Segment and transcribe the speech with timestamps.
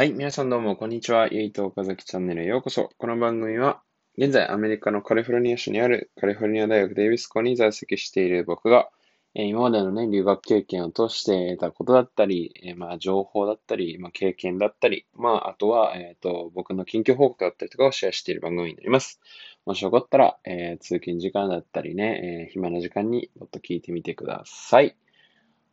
[0.00, 1.28] はい、皆さんどうも、こんにちは。
[1.30, 2.88] ゆいと岡崎チャンネルへようこそ。
[2.96, 3.82] この番組は、
[4.16, 8.88] 現在アメリカのカリフォルニア州にあるカリフォルニア大学デイビス校に在籍している僕が、
[9.34, 19.20] え、今までのね、留学経験を通して得たことだったり、え、まあ、情報だったり、まあ、経験だったり、まあ、あとは、えっ、ー、と、僕の近況報告だったりとかをシェアしている番組になります。
[19.66, 24.96] もしよかったら、え通勤時間だったりね、え暇な時間にもっと聞いてみてください。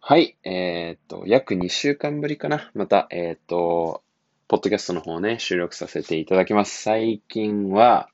[0.01, 2.71] はい、えっ、と、約2週間ぶりかな。
[2.73, 4.03] また、えっ、と、
[4.50, 6.82] ポッドキャストの方をね、収録させていただきます。
[6.82, 8.07] 最近は、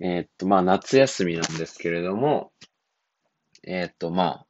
[0.00, 2.52] えー、っと、まあ、夏休みなんですけれども、
[3.62, 4.46] えー、っと、まあ、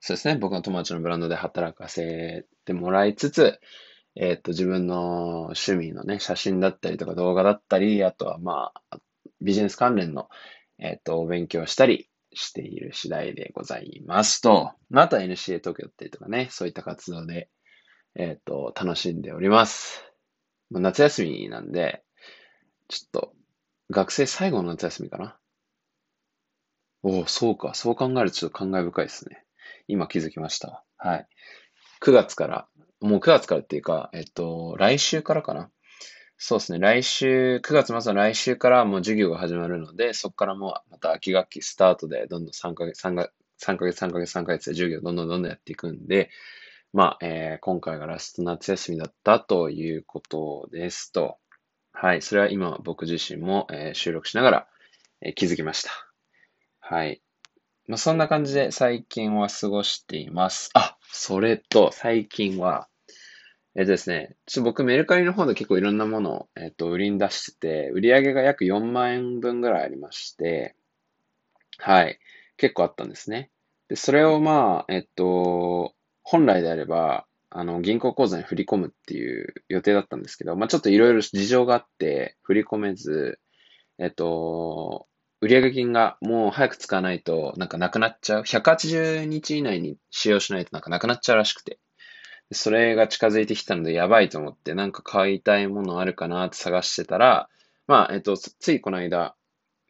[0.00, 3.58] そうですね、僕の友達のブランドで働かせてもらいつつ、
[4.14, 8.98] えー、っと、自分の趣味のね、写真だったりとか動画だったり、あとはまあ、
[9.40, 10.28] ビジネス関連の、
[10.78, 17.48] えっと、お勉強したりしている次第でございますと、また NCA 東京だったりとかね、そういった活動で、
[18.14, 20.06] えっと、楽しんでおります。
[20.70, 22.02] まあ、夏休みなんで、
[22.88, 23.32] ちょっと、
[23.90, 25.38] 学生最後の夏休みかな。
[27.02, 27.74] おお、そうか。
[27.74, 29.44] そう考えるとちょっと感慨深いですね。
[29.86, 30.84] 今気づきました。
[30.96, 31.28] はい。
[32.00, 32.68] 9月から、
[33.00, 35.70] もう9月からっていうか、えっと、来週からかな。
[36.38, 36.78] そうですね。
[36.78, 46.30] 来週、9月末の来週からもう授業が始まるので、そこからもうまた秋学期スタートで、どんどん3ヶ月、3ヶ3ヶ月、3ヶ月、3ヶ月で授業どんどんどんどんやっていくんで、
[46.92, 51.38] まあ、えー、今回がラスト夏休みだったということですと。
[51.92, 52.22] はい。
[52.22, 54.68] それは今僕自身も、えー、収録しながら、
[55.20, 55.90] えー、気づきました。
[56.80, 57.22] はい。
[57.88, 60.70] まあ、そんな感じで最近は過ごしています。
[60.74, 62.88] あ、それと最近は、
[63.76, 70.74] えっ、とですね、ちょっと僕メルカリの方で結構いろんなものを、えっ、と、売りに出してて、売り上げが約4万円分ぐらいありまして、
[71.78, 72.18] はい。
[72.56, 73.50] 結構あったんですね。
[73.88, 75.94] で、それをまあ、えっと、
[76.28, 83.38] 本来であれば、あの、銀行口座に振り込むっていう予定だったんですけど、まあ、ちょっといろいろ事情があって、振り込めず、
[84.00, 85.06] えっと、
[85.40, 88.42] 売上金がもう早く使わないと、なんかなくなっちゃう。
[88.42, 91.78] 180日以内に使用しないとなんかなくなっちゃうらしくて。
[92.52, 97.48] それが近づいてきたのでやばいと思って、なんか買いたいものあるかなって探してたら、
[97.86, 99.36] まあ、えっと、ついこの間、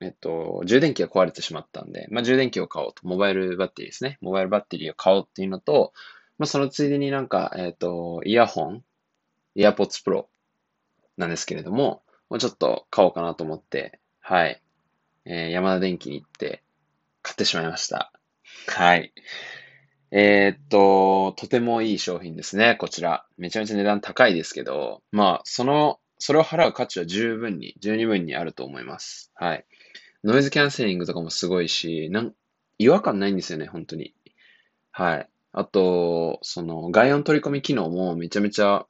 [0.03, 3.06] えっと、充電器が壊れてしまったんで、まあ、充電器を買おうと。
[3.06, 4.18] モバイルバッテリーですね。
[4.20, 5.92] モバイルバッテリーを買おうっていうのと、
[6.38, 8.84] まあ、そのついでになんか、えっ、ー、と、イヤホン、
[9.56, 10.26] AirPods Pro
[11.16, 14.60] なんですけれども、もうちょっと買おうかなと思って、はい。
[15.24, 16.62] えー、山田電機に行って
[17.22, 18.12] 買ってしまいました。
[18.69, 19.12] はい。
[20.10, 23.26] えー、っと、とてもいい商品ですね、こちら。
[23.36, 29.32] めちゃめちゃ値段高いですけど、まあ、その、それを払う価値は十分に、十二分にあると思います。
[29.34, 29.66] はい。
[30.24, 32.32] ノイズキャンセリングとかもすごいし、なん、
[32.78, 34.14] 違和感ないんですよね、本当に。
[34.92, 35.28] はい。
[35.58, 38.84] あと、その外音取り込み機能もめちゃめちゃ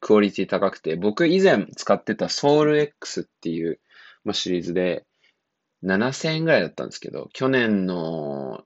[0.00, 3.78] クオリティ高くて、僕以前使ってた SoulX っていう、
[4.24, 5.06] まあ、シリーズで
[5.84, 8.64] 7000円ぐらいだったんですけど、去年の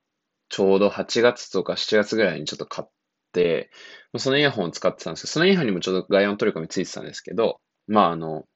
[0.48, 2.90] ちょうど8月とか7月ぐらいにちょっと買っ
[3.32, 3.70] て、
[4.14, 8.46] まあそのイヤホンを使ってたんですけど、そのイヤホンにもちょうど外音取り込みついてたんですけど、まああの、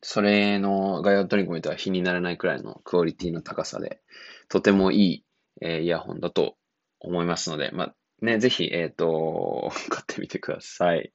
[0.00, 4.00] それの外音取り込みとは比にならないくらいのクオリティの高さで、
[4.48, 5.24] とてもいい、
[5.60, 6.56] えー、イヤホンだと
[7.04, 11.12] 思いますので、まあ、ね、ぜひ、えっ、ー、と、 買ってみてください。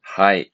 [0.00, 0.52] はい。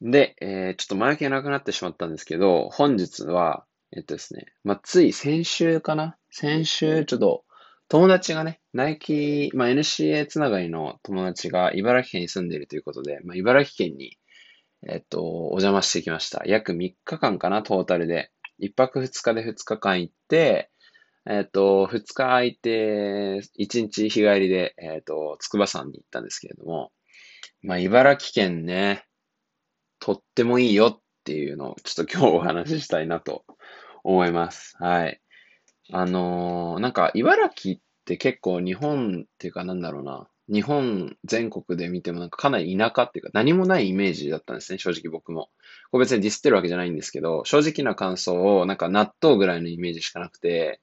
[0.00, 6.16] で、えー、ちょっと前置きがなくなってしまったんですけど、本日は、えっとですね、まあ、つい先週かな？
[6.30, 7.44] 先週、ちょっと、
[7.88, 14.16] 友達がね、ナイキ、まあ、NCA つながりの友達が茨城県に住んでいるということで、まあ、茨城県に、
[14.88, 16.42] えっと、お邪魔してきました。
[16.46, 18.30] 約3日間かな、トータルで。
[18.60, 20.70] 1泊2日で2日間行って、
[21.26, 26.92] えっ、ー、と、二日空いて、一日日帰りで、えっ、ー、と、筑波山に行ったんですけれども、
[27.62, 29.04] まあ、茨城県ね、
[29.98, 33.44] とってもいいよっていうのを、ちょっと今日お話ししたいなと
[34.02, 34.76] 思います。
[34.78, 35.20] はい。
[35.92, 45.48] あのー、なんか、茨城って結構日本っていうかなんだろうな、日本全国で見てもなんかかなり田舎っていうか何もないイメージだったんですね、正直僕も。
[45.92, 50.80] これ別にディスってるわけじゃないんですけど、正直な感想をなんか納豆ぐらいのイメージしかなくて、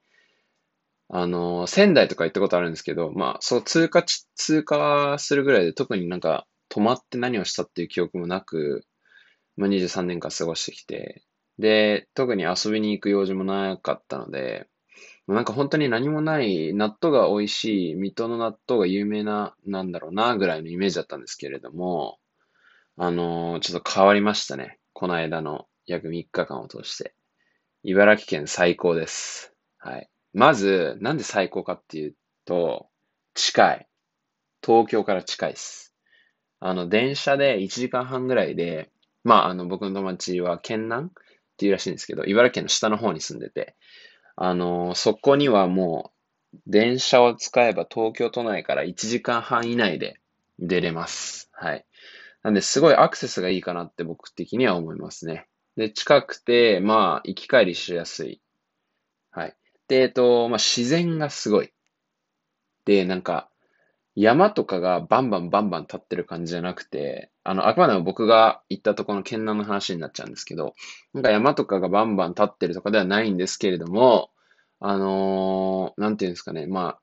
[1.10, 8.86] あの、仙台とか行ったことあるんですけど、まあ、そう通過ち、通過するぐらいで特になんか泊まって何をしたっていう記憶もなく、
[9.56, 11.24] まあ、23年間過ごしてきて、
[11.60, 14.68] で、特に遊びに行く用事もなかったので、
[15.28, 22.20] なんか本当に何もない納豆が美味しい、水戸の納豆が有名な、なんだろうな、ぐらいのイメージだったんですけれども、
[22.98, 24.80] あの、ちょっと変わりましたね。
[24.94, 27.14] この間の約3日間を通して。
[27.84, 29.54] 茨城県最高です。
[29.78, 30.10] はい。
[30.34, 32.16] まず、なんで最高かっていう
[32.46, 32.90] と、
[33.34, 33.88] 近い。
[34.66, 35.96] 東京から近いです。
[36.60, 38.92] あの、電車で1時間半ぐらいで、
[39.24, 41.12] まあ、あの、僕の友達は県南っ
[41.58, 43.76] ていうらしいんですけど、茨城県の下の方に住んでて、
[44.36, 46.12] あの、そこにはも
[46.56, 50.20] う、電車を使えば東京都内から1時間半以内で
[50.60, 51.50] 出れます。
[51.54, 51.86] はい。
[52.44, 55.48] なんで、すごいアクセスがいいかなって僕的には思いますね。
[55.78, 58.42] で、近くて、まあ、行き帰りしやすい。
[59.32, 59.56] はい。
[59.88, 61.72] で、えっと、まあ、自然がすごい。
[62.86, 63.50] で、なんか、
[64.16, 70.74] 山とかがバンバンバンバン立ってる感じじゃなくて、あの、あくまでも僕が行ったとこの県南の話になっちゃうんですけど、
[71.14, 74.32] なんか山とかがバンバン立ってるとかではないんですけれども、
[74.80, 77.00] あのー、なんていうんですかね、まあ、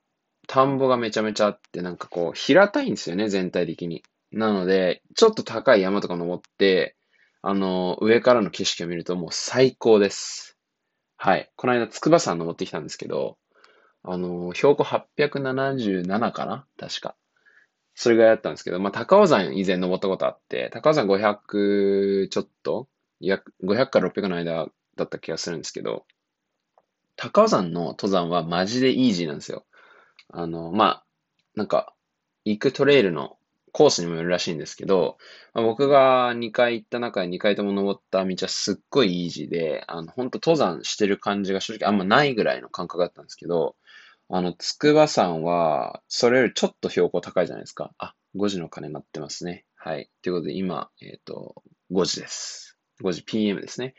[0.47, 4.03] 田んぼがめちゃめちゃあって、なんかこう、平たいんですよね、全体的に。
[4.33, 6.97] なので、ちょっと高い山とか登って、
[7.41, 10.54] あのー、上からの景色を見るともう最高です。
[11.25, 11.49] はい。
[11.55, 13.39] この間、筑波山登ってきたんですけど、
[14.03, 16.67] あの、標高877かな？
[16.77, 17.15] 確か。
[17.95, 22.87] それぐらいだったんですけど、まあ、高尾山以前登ったことあって、高尾山500ちょっと、
[23.21, 24.67] いや、500から600の間
[24.97, 26.05] だった気がするんですけど、
[27.15, 29.65] 高尾山の登山はマジでイージーなんですよ。
[30.29, 31.05] あの、まあ、
[31.55, 31.95] なんか、
[32.43, 33.39] 行くトレイルの
[33.77, 35.17] コースにもよるらしいんですけど、
[35.53, 43.75] まあ、僕が2回行った中で2回とも登った道はすっごいイージーで、あの、本当登山してる感じが正直あんまないぐらいの感覚だったんですけど、
[44.29, 47.91] あの、筑波山は、それよりちょっと標高高いじゃないですか。
[47.97, 49.65] あ、5時の鐘鳴ってますね。
[49.75, 50.09] はい。
[50.21, 51.61] ということで、今、えっ、ー、と、
[51.91, 52.77] 5時です。
[53.03, 53.93] 5時 PM ですね。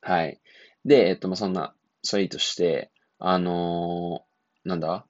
[0.00, 0.40] はい。
[0.86, 5.04] で、えっ、ー、と、まあ、そんな、それいいとして、あのー、なんだ？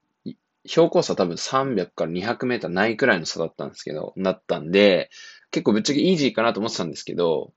[0.67, 5.11] 標高差多分300から200メーターないくらいの差だったんですけど、なったんで、
[5.51, 7.53] 結構ぶっちゃけイージーかなと思ってたんですけど、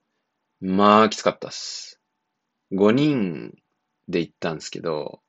[0.62, 2.00] まあ、きつかったっす。
[2.72, 3.54] 5人
[4.08, 5.22] で行ったんですけど、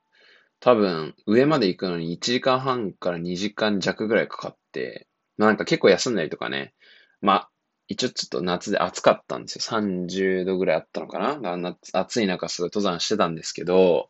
[0.60, 6.74] 多分、上まで行くのに1時間半から2時間弱ぐらいかかって、まあなんか結構休んだりとかね、
[7.20, 7.50] まあ、
[7.88, 9.78] 一応ちょっと夏で暑かったんですよ。
[9.78, 14.08] 30度ぐらいあったのかな暑い中すごい登山してたんですけど、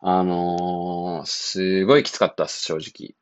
[0.00, 3.14] あのー、すごいきつかったっす、正直。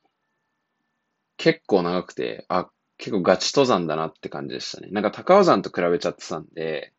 [1.37, 4.89] 結構長くて、あ、結構ガチ登山だなって感じでしたね。
[4.93, 6.93] なんか高尾山と比べちゃってたんで、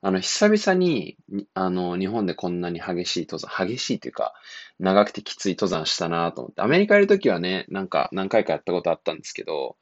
[0.00, 1.16] あの、久々に、
[1.54, 4.34] あの、日本でこんなに激しい登山、激しいというか、
[4.80, 9.76] 長くてきつい登山したなと思って、アメリカいるときはね、なんか何回かやったことあったんですけど、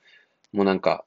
[0.52, 1.04] もうなんか、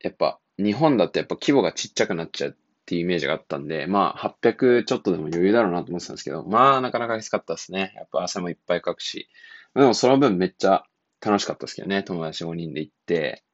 [0.00, 2.56] やっぱ、日本だとやっぱ規模がちっちゃくなっちゃう
[2.88, 7.92] っていうイメージがあったんで、まあ、800ちょっとでも余裕だろうなと思ってたんですけど、まあ、なかなかきつかったですね。
[7.96, 9.28] やっぱ汗もいっぱいかくし。
[9.74, 10.84] でも、その分めっちゃ
[11.20, 13.44] 楽しかったですけどね、友達5人で行って、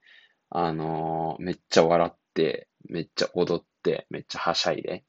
[0.50, 5.02] あのー、めっちゃ笑って、めっちゃ踊って、めっちゃはしゃいで。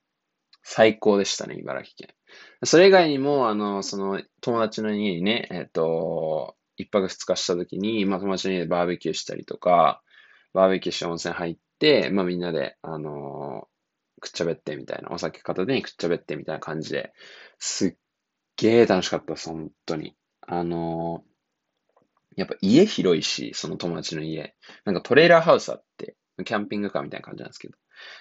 [0.64, 2.16] 最高でしたね、茨城県。
[2.64, 10.02] それ以外にも、あの、その、友達の家にね、えっ、ー、と、一泊二日した時に、まあ、友達の家でバーベキューしたりとか、
[10.54, 13.68] バーベキューして温泉入って、まあ、みんなで、あの、
[14.22, 17.14] くっちゃべってみたいな、お酒片手にくっちゃべってみたいな感じで、
[17.60, 17.96] すっ
[18.58, 20.16] げー楽しかったです、本当に。
[20.42, 22.00] あのー、
[22.38, 24.56] やっぱ家広いし、その友達の家。
[24.84, 27.78] なんかトレーラーハウスあって、キャンピングカーみたいな感じなんですけど。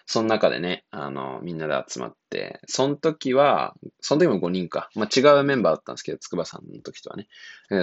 [0.07, 4.89] その中でね、あの、みんなで集まって、その時は、その時も5人か。
[4.95, 7.27] まあ、違うメンバーだったんですけど、筑波さんの時とはね。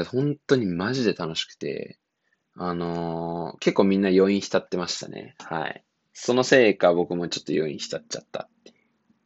[0.05, 1.99] 本当にマジで楽しくて、
[2.55, 5.35] あのー、結構みんな余韻浸ってましたね。
[5.39, 5.83] はい。
[6.13, 8.49] そのせいか僕もちょっと余韻浸っちゃった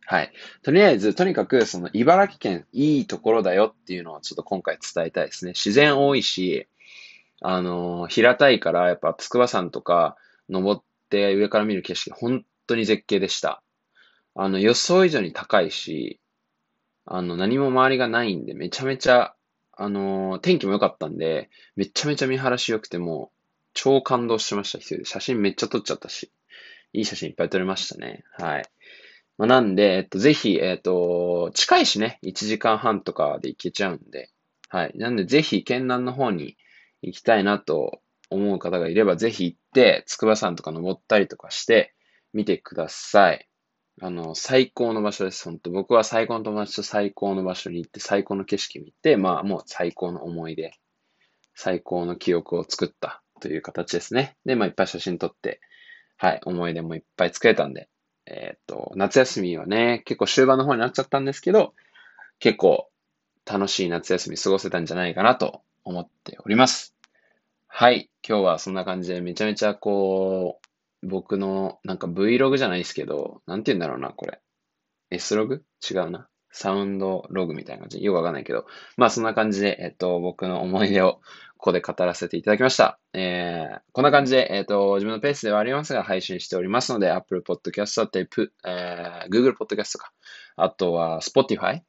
[0.07, 0.31] はい。
[0.61, 5.53] とりあえず、とにかく、その茨城県いいところだよっていうのをちょっと今回伝えたいですね。
[5.53, 6.67] 自然多いし、
[7.41, 10.15] あのー、平たいから、やっぱ筑波山とか
[10.47, 13.63] 登って上から見る景色、本当に絶景でした。
[14.35, 16.19] あの、予想以上に高いし、
[17.05, 19.33] あの、何も周りがないんで、めちゃめちゃ、
[19.73, 23.31] あのー、天気も良かったんで、めちゃめちゃ見晴らし良くても、
[23.73, 25.05] 超感動しました、一人で。
[25.05, 26.31] 写真めっちゃ撮っちゃったし、
[26.95, 28.23] いい写真いっぱい撮れましたね。
[28.37, 28.63] はい。
[29.37, 34.29] まあ、なんで、えっと、ぜひ、えっと、近いしね、1時間半とかで行けちゃうんで、
[34.69, 34.93] はい。
[34.95, 36.57] なんで、ぜひ、県南の方に
[37.01, 41.93] 行きたいなと思う方がいれば、ぜひ行って、筑波山とか登ったりとかして、
[42.33, 43.49] 見てください。
[44.01, 45.43] あの、最高の場所です。
[45.45, 50.73] 本当僕は最高の友達と最高の場所に行って、最高の景色見て、まあもう最高の思い出、
[51.53, 54.37] 最高の記憶を作ったという形ですね。
[54.45, 55.61] で、まあいっぱい写真撮って、
[56.17, 57.89] はい、思い出もいっぱい作れたんで、
[58.25, 61.73] えー、っと、夏休みはね、結構終盤の方になっちゃったんですけど、
[62.39, 62.89] 結構
[63.45, 66.95] 楽しい夏休み過ごせたんじゃないかなと思っております。
[67.67, 68.09] はい。
[68.27, 70.59] 今日はそんな感じでめちゃめちゃこ
[71.03, 74.39] う、僕のなんか Vlog じゃないですけど、なんて言うんだろうな、これ。
[75.11, 76.27] S ログ違うな。
[76.51, 78.03] サウンドログみたいな感じ。
[78.03, 78.65] よくわかんないけど。
[78.97, 81.19] まあそんな感じで、えっと、僕の思い出を
[81.57, 82.99] ここで語らせていただきました。
[83.13, 88.27] えー、こんな感じで、えっ、ー、と、自分のペースではありますが、配信しておりますので、Apple Podcast だったり、
[88.65, 90.11] えー、Google Podcast とか、
[90.57, 91.81] あとは Spotify、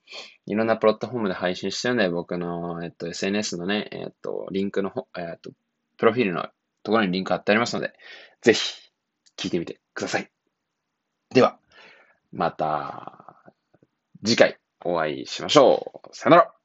[0.47, 5.51] いろんなプラットフォームで配信してるので、僕の、えっ、ー、と、SNS のね、えっ、ー、と、リンクの方、えっ、と、
[5.99, 6.49] プロフィールの
[6.83, 7.93] ところにリンク貼ってありますので、
[8.43, 8.61] ぜひ、
[9.37, 10.31] 聞いてみてください。
[11.35, 11.59] では、
[12.33, 13.53] また、
[14.25, 16.17] 次回お会いしましょう。
[16.17, 16.56] さよなら